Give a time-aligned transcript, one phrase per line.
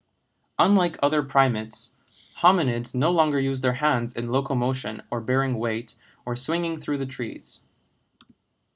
[0.57, 1.91] unlike other primates
[2.39, 5.93] hominids no longer use their hands in locomotion or bearing weight
[6.25, 7.59] or swinging through the trees